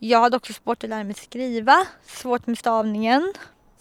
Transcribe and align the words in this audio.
Jag 0.00 0.20
hade 0.20 0.36
också 0.36 0.52
svårt 0.52 0.84
att 0.84 0.90
lära 0.90 1.04
mig 1.04 1.14
skriva, 1.14 1.86
svårt 2.06 2.46
med 2.46 2.58
stavningen. 2.58 3.32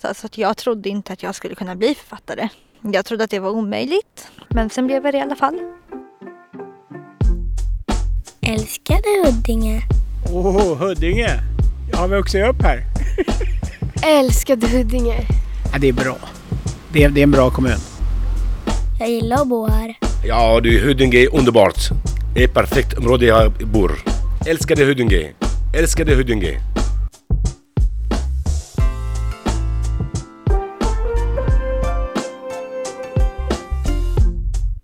Så, 0.02 0.14
så 0.14 0.26
att 0.26 0.38
jag 0.38 0.58
trodde 0.58 0.90
inte 0.90 1.14
att 1.14 1.24
jag 1.24 1.36
skulle 1.36 1.56
kunna 1.56 1.76
bli 1.76 1.96
författare. 1.96 2.50
Jag 2.82 3.06
trodde 3.06 3.24
att 3.24 3.30
det 3.30 3.40
var 3.40 3.50
omöjligt. 3.50 4.28
Men 4.50 4.70
sen 4.70 4.88
blev 4.88 5.06
jag 5.06 5.14
det 5.14 5.18
i 5.18 5.22
alla 5.22 5.36
fall. 5.36 5.60
Älskar 8.42 8.98
du 9.04 9.32
Huddinge? 9.32 9.82
Åh, 10.34 10.58
oh, 10.58 10.78
Huddinge! 10.78 11.40
Jag 11.92 11.98
har 11.98 12.08
vuxit 12.08 12.46
upp 12.46 12.62
här. 12.62 12.84
Älskar 14.20 14.56
du 14.56 14.68
Huddinge? 14.68 15.28
Ja, 15.74 15.80
det 15.80 15.88
är 15.88 15.94
bra. 15.94 16.18
Det 16.94 17.04
är, 17.04 17.10
det 17.10 17.22
är 17.22 17.24
en 17.24 17.32
bra 17.32 17.50
kommun. 17.50 17.80
Jag 19.00 19.10
gillar 19.10 19.42
att 19.42 19.48
bo 19.48 19.68
här. 19.68 19.98
Ja 20.26 20.60
du, 20.64 20.80
Huddinge 20.80 21.18
är 21.18 21.36
underbart. 21.36 21.80
Det 22.34 22.44
är 22.44 22.48
ett 22.48 22.54
perfekt 22.54 22.98
område 22.98 23.26
jag 23.26 23.52
bor. 23.52 23.92
Älskade 24.48 24.86
Huddinge. 24.86 25.37
Älskade 25.74 26.16
Huddinge. 26.16 26.60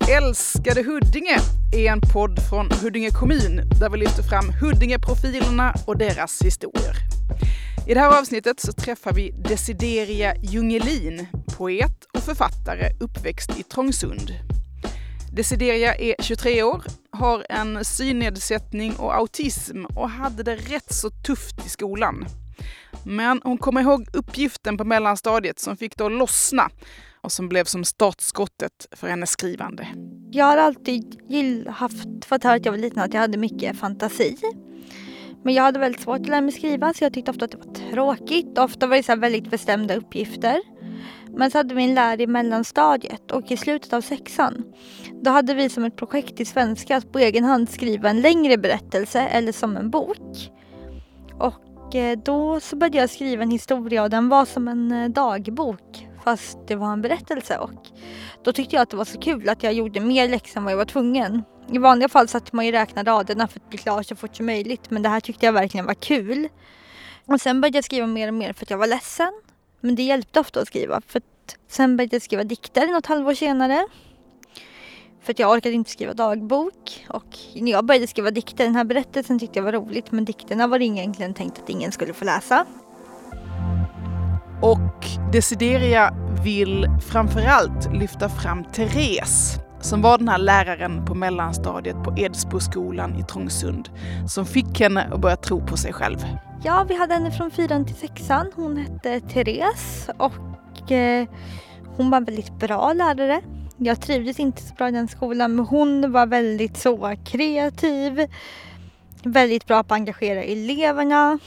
Älskade 0.10 0.84
Huddinge 0.84 1.38
är 1.74 1.92
en 1.92 2.02
podd 2.02 2.40
från 2.50 2.72
Huddinge 2.72 3.10
kommun 3.10 3.62
där 3.80 3.90
vi 3.90 3.98
lyfter 3.98 4.24
fram 4.24 4.46
Huddinge-profilerna 4.62 5.74
och 5.86 5.98
deras 5.98 6.42
historier. 6.42 6.96
I 7.88 7.94
det 7.94 8.00
här 8.00 8.20
avsnittet 8.20 8.60
så 8.60 8.72
träffar 8.72 9.14
vi 9.14 9.32
Desideria 9.32 10.36
Jungelin, 10.42 11.28
poet 11.58 12.06
och 12.14 12.24
författare 12.24 12.90
uppväxt 13.00 13.60
i 13.60 13.64
Trångsund. 13.64 14.53
Desideria 15.36 15.96
är 15.96 16.16
23 16.20 16.64
år, 16.64 16.84
har 17.12 17.46
en 17.50 17.86
synnedsättning 17.86 18.96
och 18.96 19.16
autism 19.16 19.86
och 19.86 20.10
hade 20.10 20.44
det 20.44 20.56
rätt 20.56 20.94
så 20.94 21.10
tufft 21.10 21.66
i 21.66 21.70
skolan. 21.70 22.26
Men 23.06 23.42
hon 23.44 23.58
kommer 23.58 23.82
ihåg 23.82 24.08
uppgiften 24.14 24.78
på 24.78 24.84
mellanstadiet 24.84 25.60
som 25.60 25.78
fick 25.78 25.98
det 25.98 26.06
att 26.06 26.12
lossna 26.12 26.70
och 27.22 27.32
som 27.32 27.50
blev 27.50 27.66
som 27.66 27.86
startskottet 27.86 28.88
för 28.92 29.08
hennes 29.08 29.30
skrivande. 29.30 29.88
Jag 30.32 30.46
har 30.46 30.58
alltid 30.58 31.22
gill, 31.30 31.68
haft, 31.68 32.26
fått 32.26 32.44
höra 32.44 32.54
att 32.54 32.66
jag 32.66 32.72
var 32.72 32.80
liten 32.80 33.00
att 33.00 33.14
jag 33.14 33.22
hade 33.22 33.38
mycket 33.38 33.80
fantasi. 33.80 34.38
Men 35.44 35.54
jag 35.54 35.64
hade 35.64 35.80
väldigt 35.80 36.02
svårt 36.02 36.20
att 36.20 36.28
lära 36.28 36.42
mig 36.42 36.52
skriva 36.52 36.94
så 36.94 37.04
jag 37.04 37.14
tyckte 37.14 37.32
ofta 37.32 37.46
att 37.46 37.52
det 37.52 37.58
var 37.58 37.92
tråkigt. 37.92 38.58
Ofta 38.58 38.88
var 38.88 38.98
det 38.98 39.04
så 39.04 39.16
väldigt 39.16 39.52
bestämda 39.52 39.96
uppgifter. 39.96 40.73
Men 41.38 41.52
så 41.52 41.58
hade 41.58 41.76
vi 41.76 41.84
en 41.84 41.94
lärare 41.94 42.24
i 42.24 42.28
mellanstadiet 42.28 43.32
och 43.32 43.52
i 43.52 43.58
slutet 43.58 43.94
av 43.94 44.02
sexan 44.02 44.64
då 45.24 45.32
hade 45.32 45.54
vi 45.54 45.70
som 45.70 45.84
ett 45.84 45.96
projekt 45.96 46.40
i 46.40 46.46
svenska 46.46 46.98
att 46.98 47.12
på 47.12 47.20
egen 47.20 47.44
hand 47.44 47.70
skriva 47.70 48.10
en 48.10 48.22
längre 48.22 48.58
berättelse 48.58 49.22
eller 49.22 49.52
som 49.52 49.78
en 49.78 49.90
bok. 49.90 50.52
Och 51.40 51.96
eh, 51.96 52.18
då 52.18 52.60
så 52.60 52.76
började 52.76 52.98
jag 52.98 53.10
skriva 53.10 53.44
en 53.44 53.52
historia 53.52 54.04
och 54.04 54.10
den 54.10 54.30
var 54.30 54.46
som 54.46 54.68
en 54.68 54.92
eh, 54.92 55.10
dagbok 55.10 56.08
fast 56.24 56.58
det 56.68 56.76
var 56.76 56.94
en 56.94 57.02
berättelse 57.02 57.58
och 57.58 57.88
då 58.44 58.52
tyckte 58.52 58.76
jag 58.76 58.84
att 58.84 58.90
det 58.90 58.98
var 58.98 59.06
så 59.06 59.20
kul 59.20 59.50
att 59.50 59.64
jag 59.64 59.74
gjorde 59.74 60.00
mer 60.00 60.30
läxor 60.30 60.58
än 60.58 60.64
vad 60.64 60.74
jag 60.74 60.78
var 60.78 60.86
tvungen. 60.86 61.44
I 61.72 61.78
vanliga 61.78 62.10
fall 62.10 62.28
satt 62.28 62.54
man 62.54 62.66
ju 62.66 62.72
räkna 62.72 63.04
raderna 63.04 63.48
för 63.48 63.60
att 63.60 63.70
bli 63.70 63.78
klar 63.78 64.04
så 64.04 64.16
fort 64.16 64.36
som 64.36 64.46
möjligt 64.46 64.90
men 64.90 65.02
det 65.02 65.10
här 65.10 65.20
tyckte 65.20 65.46
jag 65.46 65.54
verkligen 65.54 65.86
var 65.86 65.94
kul. 65.94 66.50
Och 67.26 67.42
sen 67.42 67.62
började 67.62 67.78
jag 67.78 67.86
skriva 67.86 68.08
mer 68.08 68.28
och 68.28 68.34
mer 68.34 68.54
för 68.54 68.66
att 68.66 68.70
jag 68.70 68.78
var 68.78 68.88
ledsen. 68.88 69.34
Men 69.86 69.96
det 69.96 70.04
hjälpte 70.04 70.40
ofta 70.40 70.62
att 70.62 70.68
skriva 70.68 71.02
för 71.08 71.20
att 71.20 71.58
sen 71.68 71.98
började 71.98 72.16
jag 72.16 72.22
skriva 72.22 72.44
dikter 72.44 72.88
något 72.88 73.06
halvår 73.06 73.34
senare. 73.34 73.86
För 75.22 75.32
att 75.32 75.40
jag 75.40 75.52
orkade 75.52 75.76
inte 75.76 75.92
skriva 75.92 76.14
dagbok 76.14 77.06
och 77.10 77.38
när 77.56 77.72
jag 77.72 77.86
började 77.86 78.08
skriva 78.08 78.32
dikter, 78.32 78.64
den 78.64 78.76
här 78.76 78.84
berättelsen 78.84 79.40
tyckte 79.40 79.60
jag 79.60 79.64
var 79.64 79.72
roligt 79.72 80.12
men 80.12 80.26
dikterna 80.26 80.68
var 80.68 80.80
det 80.80 80.86
egentligen 80.86 81.34
tänkt 81.34 81.60
att 81.64 81.70
ingen 81.70 81.92
skulle 81.92 82.14
få 82.14 82.26
läsa. 82.26 82.66
Och 84.62 85.32
Desideria 85.32 86.14
vill 86.44 86.88
framförallt 87.12 87.94
lyfta 87.94 88.30
fram 88.30 88.64
Therese 88.64 89.58
som 89.82 90.02
var 90.02 90.18
den 90.18 90.28
här 90.28 90.38
läraren 90.38 91.06
på 91.06 91.16
mellanstadiet 91.16 92.04
på 92.04 92.18
Edsboskolan 92.18 93.16
i 93.20 93.24
Trångsund 93.24 93.90
som 94.28 94.46
fick 94.46 94.80
henne 94.80 95.10
att 95.14 95.22
börja 95.22 95.36
tro 95.36 95.66
på 95.66 95.78
sig 95.78 95.94
själv. 95.94 96.18
Ja, 96.66 96.84
vi 96.84 96.96
hade 96.96 97.14
henne 97.14 97.32
från 97.32 97.52
fyran 97.52 97.86
till 97.86 97.96
sexan. 97.96 98.52
Hon 98.56 98.78
hette 98.78 99.20
Therese 99.20 100.10
och 100.18 100.92
eh, 100.92 101.28
hon 101.98 102.10
var 102.10 102.18
en 102.18 102.26
väldigt 102.26 102.52
bra 102.52 102.94
lärare. 102.94 103.42
Jag 103.78 104.02
trivdes 104.02 104.40
inte 104.40 104.62
så 104.62 104.74
bra 104.74 104.90
i 104.90 104.92
den 104.92 105.08
skolan 105.08 105.56
men 105.56 105.66
hon 105.66 106.12
var 106.12 106.26
väldigt 106.26 106.78
så 106.78 107.16
kreativ. 107.26 108.28
Väldigt 109.24 109.66
bra 109.66 109.84
på 109.84 109.94
att 109.94 110.00
engagera 110.00 110.44
eleverna. 110.44 111.40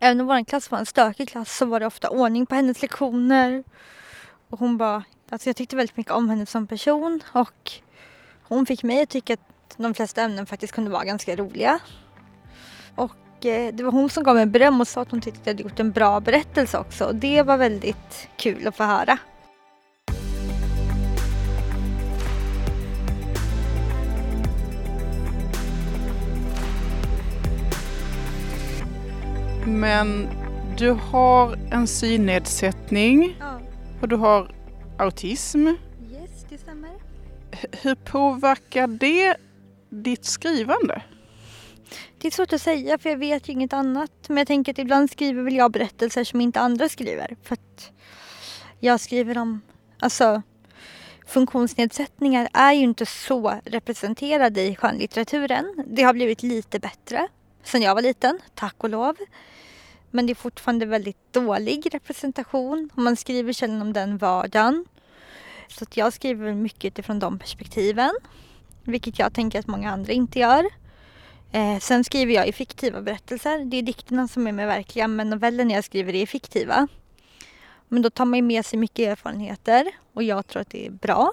Även 0.00 0.20
om 0.20 0.26
vår 0.26 0.44
klass 0.44 0.70
var 0.70 0.78
en 0.78 0.86
stökig 0.86 1.28
klass 1.28 1.56
så 1.56 1.66
var 1.66 1.80
det 1.80 1.86
ofta 1.86 2.08
ordning 2.08 2.46
på 2.46 2.54
hennes 2.54 2.82
lektioner. 2.82 3.64
Och 4.50 4.58
hon 4.58 4.76
var, 4.78 5.02
alltså 5.30 5.48
jag 5.48 5.56
tyckte 5.56 5.76
väldigt 5.76 5.96
mycket 5.96 6.12
om 6.12 6.28
henne 6.28 6.46
som 6.46 6.66
person 6.66 7.20
och 7.32 7.72
hon 8.42 8.66
fick 8.66 8.82
mig 8.82 9.02
att 9.02 9.10
tycka 9.10 9.34
att 9.34 9.76
de 9.76 9.94
flesta 9.94 10.22
ämnen 10.22 10.46
faktiskt 10.46 10.72
kunde 10.72 10.90
vara 10.90 11.04
ganska 11.04 11.36
roliga. 11.36 11.78
Och 12.94 13.12
det 13.42 13.80
var 13.82 13.92
hon 13.92 14.10
som 14.10 14.24
gav 14.24 14.34
mig 14.36 14.46
beröm 14.46 14.80
och 14.80 14.88
sa 14.88 15.00
att 15.02 15.10
hon 15.10 15.20
tyckte 15.20 15.40
att 15.40 15.46
jag 15.46 15.52
hade 15.54 15.62
gjort 15.62 15.80
en 15.80 15.90
bra 15.90 16.20
berättelse 16.20 16.78
också 16.78 17.04
och 17.04 17.14
det 17.14 17.42
var 17.42 17.56
väldigt 17.56 18.28
kul 18.36 18.66
att 18.66 18.76
få 18.76 18.84
höra. 18.84 19.18
Men 29.66 30.28
du 30.78 30.90
har 30.90 31.58
en 31.70 31.86
synnedsättning 31.86 33.36
Ja, 33.40 33.60
och 34.00 34.08
du 34.08 34.16
har 34.16 34.54
autism. 34.98 35.66
yes, 35.66 36.46
det 36.48 36.58
stämmer. 36.58 36.90
Hur 37.82 37.94
påverkar 37.94 38.86
det 38.86 39.36
ditt 39.90 40.24
skrivande? 40.24 41.02
Det 42.22 42.28
är 42.28 42.32
svårt 42.32 42.52
att 42.52 42.62
säga 42.62 42.98
för 42.98 43.10
jag 43.10 43.16
vet 43.16 43.48
ju 43.48 43.52
inget 43.52 43.72
annat. 43.72 44.12
Men 44.28 44.36
jag 44.36 44.46
tänker 44.46 44.72
att 44.72 44.78
ibland 44.78 45.10
skriver 45.10 45.42
väl 45.42 45.54
jag 45.54 45.72
berättelser 45.72 46.24
som 46.24 46.40
inte 46.40 46.60
andra 46.60 46.88
skriver. 46.88 47.36
För 47.42 47.54
att 47.54 47.92
jag 48.80 49.00
skriver 49.00 49.38
om, 49.38 49.60
alltså 49.98 50.42
funktionsnedsättningar 51.26 52.48
är 52.52 52.72
ju 52.72 52.82
inte 52.82 53.06
så 53.06 53.60
representerade 53.64 54.62
i 54.62 54.76
skönlitteraturen. 54.76 55.84
Det 55.86 56.02
har 56.02 56.12
blivit 56.12 56.42
lite 56.42 56.78
bättre 56.78 57.28
sen 57.62 57.82
jag 57.82 57.94
var 57.94 58.02
liten, 58.02 58.38
tack 58.54 58.74
och 58.78 58.90
lov. 58.90 59.16
Men 60.10 60.26
det 60.26 60.32
är 60.32 60.34
fortfarande 60.34 60.86
väldigt 60.86 61.32
dålig 61.32 61.94
representation 61.94 62.90
man 62.94 63.16
skriver 63.16 63.52
sällan 63.52 63.82
om 63.82 63.92
den 63.92 64.18
vardagen. 64.18 64.84
Så 65.68 65.84
att 65.84 65.96
jag 65.96 66.12
skriver 66.12 66.54
mycket 66.54 66.84
utifrån 66.84 67.18
de 67.18 67.38
perspektiven. 67.38 68.12
Vilket 68.84 69.18
jag 69.18 69.34
tänker 69.34 69.58
att 69.58 69.66
många 69.66 69.90
andra 69.90 70.12
inte 70.12 70.38
gör. 70.38 70.81
Eh, 71.54 71.78
sen 71.78 72.04
skriver 72.04 72.34
jag 72.34 72.48
i 72.48 72.52
fiktiva 72.52 73.00
berättelser. 73.00 73.64
Det 73.64 73.76
är 73.76 73.82
dikterna 73.82 74.28
som 74.28 74.46
är 74.46 74.52
mer 74.52 74.66
verkliga 74.66 75.08
men 75.08 75.30
novellerna 75.30 75.74
jag 75.74 75.84
skriver 75.84 76.14
är 76.14 76.26
fiktiva. 76.26 76.88
Men 77.88 78.02
då 78.02 78.10
tar 78.10 78.24
man 78.24 78.38
ju 78.38 78.42
med 78.42 78.66
sig 78.66 78.78
mycket 78.78 79.08
erfarenheter 79.08 79.86
och 80.12 80.22
jag 80.22 80.46
tror 80.46 80.62
att 80.62 80.70
det 80.70 80.86
är 80.86 80.90
bra. 80.90 81.32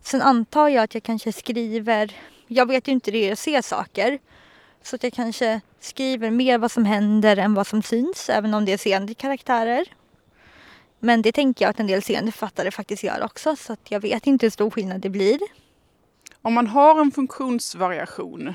Sen 0.00 0.22
antar 0.22 0.68
jag 0.68 0.84
att 0.84 0.94
jag 0.94 1.02
kanske 1.02 1.32
skriver, 1.32 2.12
jag 2.46 2.66
vet 2.66 2.88
ju 2.88 2.92
inte 2.92 3.10
det 3.10 3.26
jag 3.26 3.38
ser 3.38 3.62
saker. 3.62 4.18
Så 4.82 4.96
att 4.96 5.02
jag 5.02 5.12
kanske 5.12 5.60
skriver 5.80 6.30
mer 6.30 6.58
vad 6.58 6.70
som 6.70 6.84
händer 6.84 7.36
än 7.36 7.54
vad 7.54 7.66
som 7.66 7.82
syns 7.82 8.28
även 8.28 8.54
om 8.54 8.64
det 8.64 8.72
är 8.72 8.78
seende 8.78 9.14
karaktärer. 9.14 9.86
Men 10.98 11.22
det 11.22 11.32
tänker 11.32 11.64
jag 11.64 11.70
att 11.70 11.80
en 11.80 11.86
del 11.86 12.02
seende 12.02 12.32
författare 12.32 12.70
faktiskt 12.70 13.02
gör 13.02 13.22
också 13.24 13.56
så 13.56 13.72
att 13.72 13.90
jag 13.90 14.00
vet 14.00 14.26
inte 14.26 14.46
hur 14.46 14.50
stor 14.50 14.70
skillnad 14.70 15.00
det 15.00 15.10
blir. 15.10 15.38
Om 16.42 16.54
man 16.54 16.66
har 16.66 17.00
en 17.00 17.10
funktionsvariation, 17.10 18.54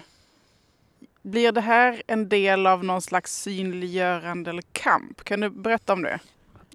blir 1.21 1.51
det 1.51 1.61
här 1.61 2.03
en 2.07 2.29
del 2.29 2.67
av 2.67 2.83
någon 2.83 3.01
slags 3.01 3.41
synliggörande 3.41 4.49
eller 4.49 4.63
kamp? 4.71 5.23
Kan 5.23 5.39
du 5.39 5.49
berätta 5.49 5.93
om 5.93 6.01
det? 6.01 6.19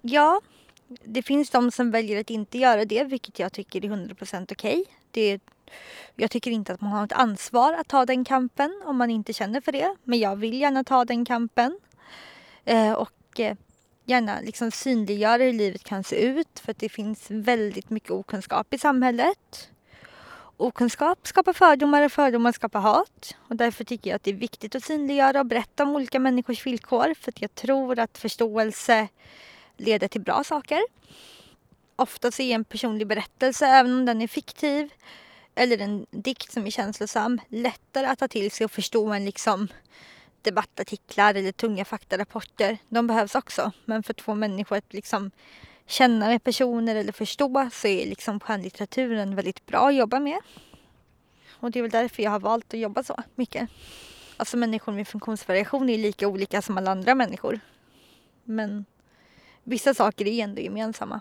Ja, 0.01 0.41
det 1.03 1.21
finns 1.21 1.49
de 1.49 1.71
som 1.71 1.91
väljer 1.91 2.21
att 2.21 2.29
inte 2.29 2.57
göra 2.57 2.85
det, 2.85 3.03
vilket 3.03 3.39
jag 3.39 3.53
tycker 3.53 3.85
är 3.85 3.89
100% 3.89 4.51
okej. 4.51 4.85
Det 5.11 5.39
Jag 6.15 6.31
tycker 6.31 6.51
inte 6.51 6.73
att 6.73 6.81
man 6.81 6.91
har 6.91 7.05
ett 7.05 7.13
ansvar 7.13 7.73
att 7.73 7.87
ta 7.87 8.05
den 8.05 8.25
kampen 8.25 8.81
om 8.85 8.97
man 8.97 9.09
inte 9.09 9.33
känner 9.33 9.61
för 9.61 9.71
det. 9.71 9.95
Men 10.03 10.19
jag 10.19 10.35
vill 10.35 10.61
gärna 10.61 10.83
ta 10.83 11.05
den 11.05 11.25
kampen. 11.25 11.79
Eh, 12.65 12.91
och 12.91 13.39
eh, 13.39 13.57
gärna 14.05 14.39
liksom 14.41 14.71
synliggöra 14.71 15.43
hur 15.43 15.53
livet 15.53 15.83
kan 15.83 16.03
se 16.03 16.15
ut. 16.15 16.59
För 16.59 16.71
att 16.71 16.79
det 16.79 16.89
finns 16.89 17.25
väldigt 17.29 17.89
mycket 17.89 18.11
okunskap 18.11 18.73
i 18.73 18.77
samhället. 18.77 19.69
Okunskap 20.59 21.27
skapar 21.27 21.53
fördomar 21.53 22.01
och 22.01 22.11
fördomar 22.11 22.51
skapar 22.51 22.79
hat. 22.79 23.35
Och 23.49 23.55
därför 23.55 23.83
tycker 23.83 24.09
jag 24.09 24.15
att 24.15 24.23
det 24.23 24.31
är 24.31 24.35
viktigt 24.35 24.75
att 24.75 24.83
synliggöra 24.83 25.39
och 25.39 25.45
berätta 25.45 25.83
om 25.83 25.95
olika 25.95 26.19
människors 26.19 26.65
villkor. 26.65 27.13
För 27.19 27.31
att 27.31 27.41
jag 27.41 27.55
tror 27.55 27.99
att 27.99 28.17
förståelse 28.17 29.07
leder 29.77 30.07
till 30.07 30.21
bra 30.21 30.43
saker. 30.43 30.79
Ofta 31.95 32.31
så 32.31 32.41
är 32.41 32.55
en 32.55 32.63
personlig 32.63 33.07
berättelse, 33.07 33.67
även 33.67 33.91
om 33.93 34.05
den 34.05 34.21
är 34.21 34.27
fiktiv, 34.27 34.89
eller 35.55 35.77
en 35.77 36.05
dikt 36.11 36.51
som 36.51 36.65
är 36.65 36.69
känslosam, 36.69 37.41
lättare 37.47 38.05
att 38.05 38.19
ta 38.19 38.27
till 38.27 38.51
sig 38.51 38.65
och 38.65 38.71
förstå 38.71 39.13
än 39.13 39.25
liksom 39.25 39.67
debattartiklar 40.41 41.35
eller 41.35 41.51
tunga 41.51 41.85
faktarapporter. 41.85 42.77
De 42.89 43.07
behövs 43.07 43.35
också. 43.35 43.71
Men 43.85 44.03
för 44.03 44.13
två 44.13 44.35
människor 44.35 44.77
att 44.77 44.93
liksom 44.93 45.31
känna 45.87 46.27
med 46.27 46.43
personer 46.43 46.95
eller 46.95 47.11
förstå 47.11 47.69
så 47.73 47.87
är 47.87 48.05
liksom 48.05 48.39
skönlitteraturen 48.39 49.35
väldigt 49.35 49.65
bra 49.65 49.87
att 49.87 49.95
jobba 49.95 50.19
med. 50.19 50.39
Och 51.59 51.71
det 51.71 51.79
är 51.79 51.81
väl 51.81 51.91
därför 51.91 52.23
jag 52.23 52.31
har 52.31 52.39
valt 52.39 52.73
att 52.73 52.79
jobba 52.79 53.03
så 53.03 53.15
mycket. 53.35 53.69
Alltså 54.37 54.57
människor 54.57 54.93
med 54.93 55.07
funktionsvariation 55.07 55.89
är 55.89 55.97
lika 55.97 56.27
olika 56.27 56.61
som 56.61 56.77
alla 56.77 56.91
andra 56.91 57.15
människor. 57.15 57.59
Men 58.43 58.85
vissa 59.63 59.93
saker 59.93 60.27
är 60.27 60.43
ändå 60.43 60.61
gemensamma. 60.61 61.19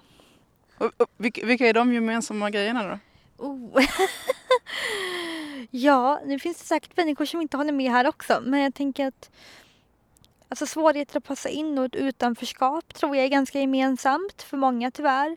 Och, 0.79 0.93
och, 0.97 1.09
vilka, 1.17 1.67
är 1.67 1.73
de 1.73 1.95
gemensamma 1.95 2.51
grejerna 2.51 2.89
då? 2.89 2.99
Oh. 3.47 3.81
ja, 5.71 6.21
nu 6.27 6.39
finns 6.39 6.59
det 6.59 6.67
säkert 6.67 6.97
människor 6.97 7.25
som 7.25 7.41
inte 7.41 7.57
håller 7.57 7.73
med 7.73 7.91
här 7.93 8.07
också. 8.07 8.43
Men 8.45 8.61
jag 8.61 8.75
tänker 8.75 9.07
att 9.07 9.31
alltså 10.49 10.67
svårigheter 10.67 11.19
att 11.19 11.25
passa 11.25 11.49
in 11.49 11.79
och 11.79 11.85
ett 11.85 11.95
utanförskap 11.95 12.95
tror 12.95 13.17
jag 13.17 13.25
är 13.25 13.29
ganska 13.29 13.61
gemensamt 13.61 14.43
för 14.43 14.57
många 14.57 14.91
tyvärr. 14.91 15.37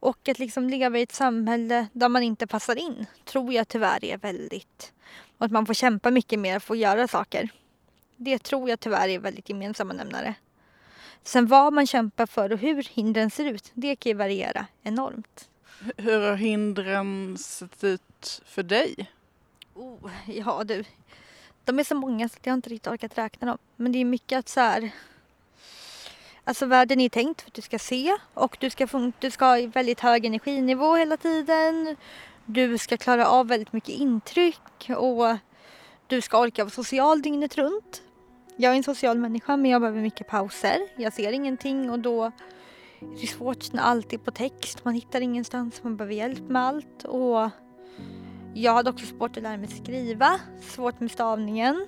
Och 0.00 0.28
att 0.28 0.38
liksom 0.38 0.70
leva 0.70 0.98
i 0.98 1.02
ett 1.02 1.12
samhälle 1.12 1.86
där 1.92 2.08
man 2.08 2.22
inte 2.22 2.46
passar 2.46 2.76
in 2.76 3.06
tror 3.24 3.52
jag 3.52 3.68
tyvärr 3.68 4.04
är 4.04 4.18
väldigt... 4.18 4.92
Och 5.38 5.46
att 5.46 5.52
man 5.52 5.66
får 5.66 5.74
kämpa 5.74 6.10
mycket 6.10 6.38
mer 6.38 6.58
för 6.58 6.74
att 6.74 6.80
göra 6.80 7.08
saker. 7.08 7.48
Det 8.16 8.38
tror 8.38 8.70
jag 8.70 8.80
tyvärr 8.80 9.08
är 9.08 9.18
väldigt 9.18 9.48
gemensamma 9.48 9.92
nämnare. 9.92 10.34
Sen 11.22 11.46
vad 11.46 11.72
man 11.72 11.86
kämpar 11.86 12.26
för 12.26 12.52
och 12.52 12.58
hur 12.58 12.82
hindren 12.82 13.30
ser 13.30 13.44
ut, 13.44 13.70
det 13.74 13.96
kan 13.96 14.10
ju 14.10 14.16
variera 14.16 14.66
enormt. 14.82 15.48
Hur 15.96 16.20
har 16.20 16.36
hindren 16.36 17.38
sett 17.38 17.84
ut 17.84 18.42
för 18.44 18.62
dig? 18.62 19.10
Oh, 19.74 20.10
ja 20.26 20.64
du, 20.64 20.84
de 21.66 21.78
är 21.78 21.84
så 21.84 21.94
många 21.94 22.28
så 22.28 22.38
jag 22.42 22.52
har 22.52 22.56
inte 22.56 22.70
riktigt 22.70 22.92
orkat 22.92 23.18
räkna 23.18 23.46
dem. 23.46 23.58
Men 23.76 23.92
det 23.92 23.98
är 23.98 24.04
mycket 24.04 24.38
att 24.38 24.48
så 24.48 24.60
här... 24.60 24.90
Alltså 26.44 26.66
världen 26.66 27.00
är 27.00 27.08
tänkt 27.08 27.42
för 27.42 27.50
att 27.50 27.54
du 27.54 27.62
ska 27.62 27.78
se 27.78 28.16
och 28.34 28.56
du 28.60 28.70
ska, 28.70 29.12
du 29.18 29.30
ska 29.30 29.44
ha 29.44 29.66
väldigt 29.66 30.00
hög 30.00 30.24
energinivå 30.24 30.94
hela 30.94 31.16
tiden. 31.16 31.96
Du 32.44 32.78
ska 32.78 32.96
klara 32.96 33.26
av 33.26 33.48
väldigt 33.48 33.72
mycket 33.72 33.94
intryck 33.94 34.90
och 34.96 35.36
du 36.06 36.20
ska 36.20 36.40
orka 36.40 36.64
vara 36.64 36.70
social 36.70 37.22
dygnet 37.22 37.56
runt. 37.56 38.02
Jag 38.56 38.72
är 38.72 38.76
en 38.76 38.84
social 38.84 39.18
människa 39.18 39.56
men 39.56 39.70
jag 39.70 39.80
behöver 39.80 40.00
mycket 40.00 40.26
pauser. 40.26 40.78
Jag 40.96 41.12
ser 41.12 41.32
ingenting 41.32 41.90
och 41.90 41.98
då 41.98 42.24
är 42.24 42.32
det 43.20 43.26
svårt 43.26 43.72
när 43.72 43.82
allt 43.82 44.12
är 44.12 44.18
på 44.18 44.30
text. 44.30 44.84
Man 44.84 44.94
hittar 44.94 45.20
ingenstans, 45.20 45.82
man 45.82 45.96
behöver 45.96 46.14
hjälp 46.14 46.48
med 46.48 46.62
allt. 46.62 47.04
Och 47.04 47.50
jag 48.62 48.74
hade 48.74 48.90
också 48.90 49.06
svårt 49.06 49.36
att 49.36 49.42
lära 49.42 49.56
mig 49.56 49.68
skriva, 49.68 50.40
svårt 50.60 51.00
med 51.00 51.10
stavningen. 51.10 51.86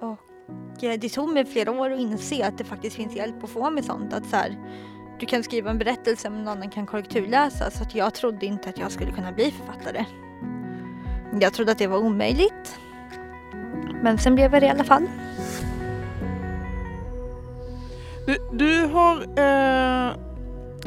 Och 0.00 0.84
eh, 0.84 0.98
det 1.00 1.08
tog 1.08 1.34
mig 1.34 1.44
flera 1.44 1.70
år 1.70 1.90
att 1.90 2.00
inse 2.00 2.46
att 2.46 2.58
det 2.58 2.64
faktiskt 2.64 2.96
finns 2.96 3.16
hjälp 3.16 3.44
att 3.44 3.50
få 3.50 3.70
med 3.70 3.84
sånt. 3.84 4.12
Att 4.12 4.26
så 4.26 4.36
här, 4.36 4.56
du 5.20 5.26
kan 5.26 5.42
skriva 5.42 5.70
en 5.70 5.78
berättelse 5.78 6.30
men 6.30 6.44
någon 6.44 6.48
annan 6.48 6.70
kan 6.70 6.86
korrekturläsa. 6.86 7.70
Så 7.70 7.82
att 7.82 7.94
jag 7.94 8.14
trodde 8.14 8.46
inte 8.46 8.68
att 8.68 8.78
jag 8.78 8.92
skulle 8.92 9.12
kunna 9.12 9.32
bli 9.32 9.50
författare. 9.50 10.04
Jag 11.40 11.52
trodde 11.52 11.72
att 11.72 11.78
det 11.78 11.86
var 11.86 11.98
omöjligt. 11.98 12.78
Men 14.02 14.18
sen 14.18 14.34
blev 14.34 14.52
jag 14.52 14.62
det 14.62 14.66
i 14.66 14.70
alla 14.70 14.84
fall. 14.84 15.08
Du, 18.26 18.36
du 18.52 18.86
har 18.86 19.16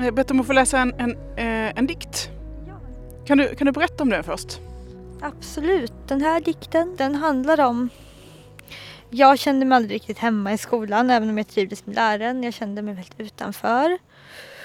eh, 0.05 0.11
bett 0.11 0.31
om 0.31 0.39
att 0.39 0.47
få 0.47 0.53
läsa 0.53 0.79
en, 0.79 0.93
en, 0.93 1.11
eh, 1.37 1.77
en 1.79 1.87
dikt. 1.87 2.29
Kan 3.25 3.37
du, 3.37 3.55
kan 3.55 3.65
du 3.65 3.71
berätta 3.71 4.03
om 4.03 4.09
den 4.09 4.23
först? 4.23 4.59
Absolut. 5.25 5.93
Den 6.07 6.21
här 6.21 6.41
dikten 6.41 6.95
den 6.95 7.15
handlar 7.15 7.59
om... 7.61 7.89
Jag 9.09 9.39
kände 9.39 9.65
mig 9.65 9.75
aldrig 9.75 9.95
riktigt 9.95 10.17
hemma 10.17 10.53
i 10.53 10.57
skolan 10.57 11.09
även 11.09 11.29
om 11.29 11.37
jag 11.37 11.47
trivdes 11.47 11.85
med 11.85 11.95
läraren. 11.95 12.43
Jag 12.43 12.53
kände 12.53 12.81
mig 12.81 12.93
väldigt 12.93 13.19
utanför. 13.19 13.97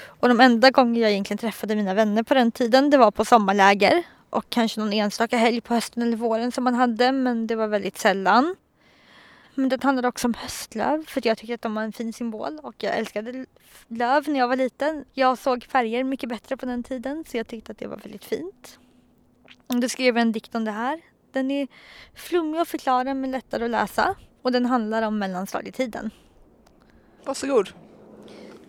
Och 0.05 0.27
de 0.27 0.39
enda 0.39 0.69
gånger 0.71 1.01
jag 1.01 1.11
egentligen 1.11 1.37
träffade 1.37 1.75
mina 1.75 1.93
vänner 1.93 2.23
på 2.23 2.33
den 2.33 2.51
tiden 2.51 2.89
det 2.89 2.97
var 2.97 3.11
på 3.11 3.25
sommarläger. 3.25 4.03
Och 4.29 4.45
kanske 4.49 4.79
någon 4.79 4.93
enstaka 4.93 5.37
helg 5.37 5.61
på 5.61 5.73
hösten 5.73 6.03
eller 6.03 6.17
våren 6.17 6.51
som 6.51 6.63
man 6.63 6.75
hade 6.75 7.11
men 7.11 7.47
det 7.47 7.55
var 7.55 7.67
väldigt 7.67 7.97
sällan. 7.97 8.55
Men 9.55 9.69
den 9.69 9.79
handlade 9.81 10.07
också 10.07 10.27
om 10.27 10.33
höstlöv 10.33 11.05
för 11.07 11.27
jag 11.27 11.37
tyckte 11.37 11.53
att 11.53 11.61
de 11.61 11.75
var 11.75 11.83
en 11.83 11.93
fin 11.93 12.13
symbol 12.13 12.59
och 12.63 12.75
jag 12.77 12.97
älskade 12.97 13.45
löv 13.87 14.29
när 14.29 14.39
jag 14.39 14.47
var 14.47 14.55
liten. 14.55 15.05
Jag 15.13 15.37
såg 15.37 15.63
färger 15.63 16.03
mycket 16.03 16.29
bättre 16.29 16.57
på 16.57 16.65
den 16.65 16.83
tiden 16.83 17.23
så 17.27 17.37
jag 17.37 17.47
tyckte 17.47 17.71
att 17.71 17.77
det 17.77 17.87
var 17.87 17.97
väldigt 17.97 18.25
fint. 18.25 18.79
Då 19.73 19.89
skrev 19.89 20.17
en 20.17 20.31
dikt 20.31 20.55
om 20.55 20.65
det 20.65 20.71
här. 20.71 21.01
Den 21.31 21.51
är 21.51 21.67
flummig 22.15 22.59
att 22.59 22.67
förklara 22.67 23.13
men 23.13 23.31
lättare 23.31 23.65
att 23.65 23.71
läsa 23.71 24.15
och 24.41 24.51
den 24.51 24.65
handlar 24.65 25.01
om 25.01 25.19
mellanstadietiden. 25.19 26.11
Varsågod. 27.25 27.69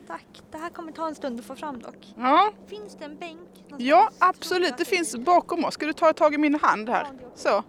Tack. 0.06 0.26
Det 0.50 0.58
här 0.58 0.70
kommer 0.70 0.92
ta 0.92 1.08
en 1.08 1.14
stund 1.14 1.40
att 1.40 1.46
få 1.46 1.54
fram 1.54 1.78
dock. 1.78 2.14
Ja, 2.16 2.52
Finns 2.66 2.96
det 2.98 3.04
en 3.04 3.16
bänk? 3.16 3.48
ja 3.78 4.10
absolut. 4.18 4.78
Det 4.78 4.84
finns 4.84 5.16
bakom 5.16 5.64
oss. 5.64 5.74
Ska 5.74 5.86
du 5.86 5.92
ta 5.92 6.12
tag 6.12 6.34
i 6.34 6.38
min 6.38 6.54
hand 6.54 6.88
här? 6.88 7.06
Så. 7.34 7.48
Jag 7.48 7.62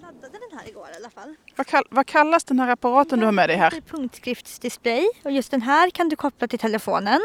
laddade 0.00 0.38
den 0.50 0.58
här 0.58 0.68
igår 0.68 0.86
i 0.92 0.96
alla 0.96 1.10
fall. 1.10 1.34
Vad, 1.56 1.66
kall, 1.66 1.84
vad 1.90 2.06
kallas 2.06 2.44
den 2.44 2.60
här 2.60 2.68
apparaten 2.68 3.18
du 3.18 3.24
har 3.24 3.32
med 3.32 3.48
dig 3.48 3.56
Det 3.56 3.62
här? 3.62 3.76
är 3.76 3.80
punktskriftsdisplay 3.80 5.08
och 5.24 5.30
just 5.30 5.50
den 5.50 5.62
här 5.62 5.90
kan 5.90 6.08
du 6.08 6.16
koppla 6.16 6.48
till 6.48 6.58
telefonen. 6.58 7.20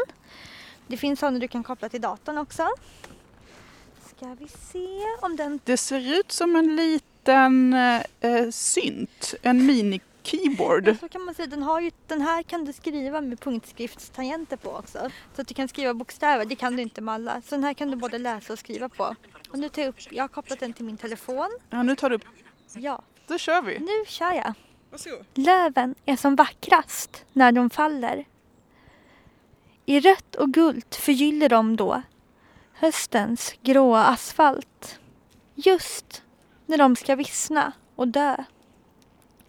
Det 0.86 0.96
finns 0.96 1.20
sådana 1.20 1.38
du 1.38 1.48
kan 1.48 1.64
koppla 1.64 1.88
till 1.88 2.00
datorn 2.00 2.38
också. 2.38 2.68
Ska 4.16 4.34
vi 4.34 4.48
se 4.48 5.04
om 5.20 5.36
den... 5.36 5.60
Det 5.64 5.76
ser 5.76 6.18
ut 6.20 6.32
som 6.32 6.56
en 6.56 6.76
liten 6.76 7.72
eh, 8.20 8.50
synt. 8.50 9.34
En 9.42 9.70
mini-keyboard. 9.70 10.96
Så 11.00 11.08
kan 11.08 11.22
man 11.24 11.34
säga, 11.34 11.46
den, 11.46 11.62
har 11.62 11.80
ju, 11.80 11.90
den 12.06 12.20
här 12.20 12.42
kan 12.42 12.64
du 12.64 12.72
skriva 12.72 13.20
med 13.20 13.40
punktskriftstangenter 13.40 14.56
på 14.56 14.70
också. 14.70 15.10
Så 15.34 15.42
att 15.42 15.48
du 15.48 15.54
kan 15.54 15.68
skriva 15.68 15.94
bokstäver, 15.94 16.44
det 16.44 16.54
kan 16.56 16.76
du 16.76 16.82
inte 16.82 17.00
med 17.00 17.14
alla. 17.14 17.42
Så 17.42 17.54
den 17.54 17.64
här 17.64 17.74
kan 17.74 17.90
du 17.90 17.96
både 17.96 18.18
läsa 18.18 18.52
och 18.52 18.58
skriva 18.58 18.88
på. 18.88 19.14
Och 19.50 19.58
nu 19.58 19.68
tar 19.68 19.82
jag 19.82 19.88
upp, 19.88 19.96
jag 20.10 20.24
har 20.24 20.28
kopplat 20.28 20.60
den 20.60 20.72
till 20.72 20.84
min 20.84 20.96
telefon. 20.96 21.48
Ja, 21.70 21.82
nu 21.82 21.96
tar 21.96 22.10
du 22.10 22.16
upp. 22.16 22.24
Ja, 22.74 23.02
Då 23.26 23.38
kör 23.38 23.62
vi. 23.62 23.78
nu 23.78 24.04
kör 24.06 24.32
jag. 24.32 24.54
Varsågod. 24.90 25.24
Löven 25.34 25.94
är 26.06 26.16
som 26.16 26.36
vackrast 26.36 27.24
när 27.32 27.52
de 27.52 27.70
faller. 27.70 28.24
I 29.86 30.00
rött 30.00 30.34
och 30.34 30.48
gult 30.48 30.94
förgyller 30.94 31.48
de 31.48 31.76
då 31.76 32.02
höstens 32.78 33.54
gråa 33.62 34.04
asfalt. 34.04 35.00
Just 35.54 36.22
när 36.66 36.78
de 36.78 36.96
ska 36.96 37.14
vissna 37.14 37.72
och 37.96 38.08
dö 38.08 38.44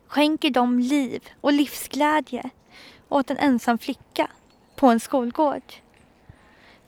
skänker 0.07 0.49
de 0.49 0.79
liv 0.79 1.23
och 1.41 1.53
livsglädje 1.53 2.49
åt 3.09 3.29
en 3.29 3.37
ensam 3.37 3.77
flicka 3.77 4.31
på 4.75 4.87
en 4.87 4.99
skolgård. 4.99 5.73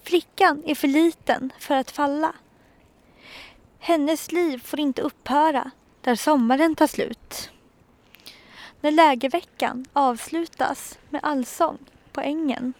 Flickan 0.04 0.64
är 0.66 0.76
för 0.76 0.88
liten 0.88 1.52
för 1.60 1.76
att 1.76 1.92
falla. 1.92 2.34
Hennes 3.80 4.32
liv 4.32 4.58
får 4.66 4.80
inte 4.80 5.02
upphöra 5.02 5.72
där 6.02 6.16
sommaren 6.16 6.76
tar 6.76 6.88
slut. 6.88 7.52
När 8.82 8.92
lägerveckan 8.92 9.86
avslutas 9.94 11.00
med 11.10 11.22
allsång 11.24 11.78
på 12.12 12.22
ängen. 12.22 12.74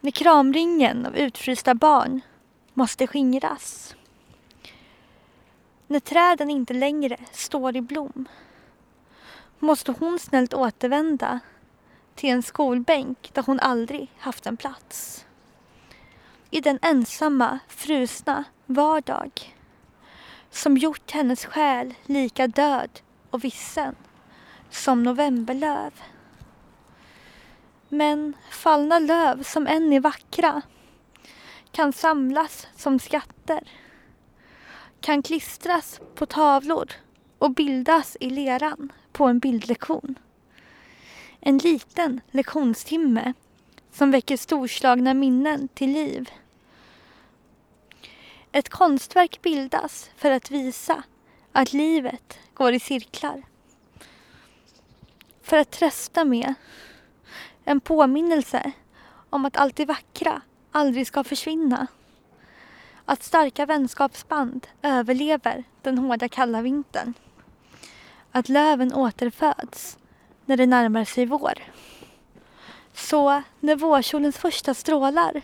När 0.00 0.10
kramringen 0.10 1.06
av 1.06 1.16
utfrysta 1.16 1.74
barn 1.74 2.20
måste 2.74 3.06
skingras. 3.06 3.94
När 5.86 6.00
träden 6.00 6.50
inte 6.50 6.74
längre 6.74 7.16
står 7.32 7.76
i 7.76 7.80
blom 7.80 8.28
måste 9.58 9.92
hon 9.92 10.18
snällt 10.18 10.54
återvända 10.54 11.40
till 12.14 12.30
en 12.30 12.42
skolbänk 12.42 13.30
där 13.32 13.42
hon 13.42 13.60
aldrig 13.60 14.10
haft 14.18 14.46
en 14.46 14.56
plats. 14.56 15.24
I 16.50 16.60
den 16.60 16.78
ensamma, 16.82 17.58
frusna 17.68 18.44
vardag 18.66 19.56
som 20.50 20.76
gjort 20.76 21.10
hennes 21.10 21.44
själ 21.44 21.94
lika 22.04 22.46
död 22.46 23.00
och 23.30 23.44
vissen 23.44 23.96
som 24.70 25.02
novemberlöv. 25.02 25.92
Men 27.88 28.36
fallna 28.50 28.98
löv 28.98 29.42
som 29.42 29.66
än 29.66 29.92
är 29.92 30.00
vackra 30.00 30.62
kan 31.70 31.92
samlas 31.92 32.66
som 32.76 32.98
skatter. 32.98 33.60
Kan 35.00 35.22
klistras 35.22 36.00
på 36.14 36.26
tavlor 36.26 36.92
och 37.38 37.50
bildas 37.50 38.16
i 38.20 38.30
leran 38.30 38.92
på 39.12 39.24
en 39.24 39.38
bildlektion. 39.38 40.18
En 41.40 41.58
liten 41.58 42.20
lektionstimme 42.30 43.32
som 43.92 44.10
väcker 44.10 44.36
storslagna 44.36 45.14
minnen 45.14 45.68
till 45.68 45.92
liv. 45.92 46.30
Ett 48.52 48.68
konstverk 48.68 49.42
bildas 49.42 50.10
för 50.16 50.30
att 50.30 50.50
visa 50.50 51.02
att 51.52 51.72
livet 51.72 52.38
går 52.54 52.72
i 52.72 52.80
cirklar. 52.80 53.42
För 55.42 55.56
att 55.56 55.70
trösta 55.70 56.24
med 56.24 56.54
en 57.68 57.80
påminnelse 57.80 58.72
om 59.30 59.44
att 59.44 59.56
allt 59.56 59.76
det 59.76 59.84
vackra 59.84 60.40
aldrig 60.72 61.06
ska 61.06 61.24
försvinna. 61.24 61.86
Att 63.04 63.22
starka 63.22 63.66
vänskapsband 63.66 64.66
överlever 64.82 65.64
den 65.82 65.98
hårda 65.98 66.28
kalla 66.28 66.62
vintern. 66.62 67.14
att 68.32 68.48
löven 68.48 68.94
återföds 68.94 69.98
när 70.44 70.56
det 70.56 70.66
närmar 70.66 71.04
sig 71.04 71.26
vår. 71.26 71.52
Så 72.94 73.42
när 73.60 73.76
vårsolens 73.76 74.38
första 74.38 74.74
strålar 74.74 75.42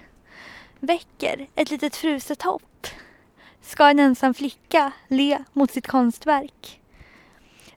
väcker 0.80 1.46
ett 1.54 1.70
litet 1.70 1.96
fruset 1.96 2.42
hopp 2.42 2.86
ska 3.62 3.88
en 3.90 3.98
ensam 3.98 4.34
flicka 4.34 4.92
le 5.08 5.44
mot 5.52 5.70
sitt 5.70 5.86
konstverk. 5.86 6.80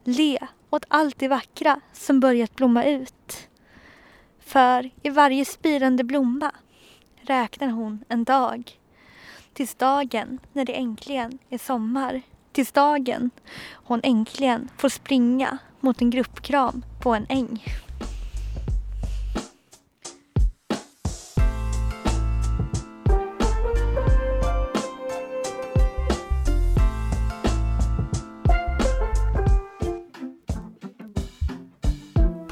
Le 0.04 0.40
åt 0.70 0.86
allt 0.88 1.20
det 1.20 1.28
vackra 1.28 1.80
som 1.94 2.20
börjat 2.20 2.56
blomma 2.56 2.84
ut. 2.84 3.48
För 4.48 4.90
i 5.04 5.10
varje 5.10 5.46
spirande 5.46 6.04
blomma 6.04 6.52
räknar 7.22 7.68
hon 7.68 8.04
en 8.10 8.24
dag. 8.24 8.72
Tills 9.54 9.76
dagen 9.76 10.40
när 10.54 10.66
det 10.66 10.78
äntligen 10.78 11.40
är 11.50 11.58
sommar. 11.58 12.22
Tills 12.52 12.72
dagen 12.72 13.30
hon 13.74 14.00
äntligen 14.04 14.70
får 14.78 14.90
springa 14.90 15.58
mot 15.80 16.02
en 16.02 16.10
gruppkram 16.10 16.86
på 17.04 17.14
en 17.14 17.26
äng. 17.30 17.64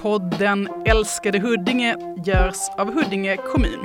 Podden 0.05 0.69
Älskade 0.85 1.39
Huddinge 1.39 1.95
görs 2.25 2.69
av 2.77 2.93
Huddinge 2.93 3.37
kommun. 3.37 3.79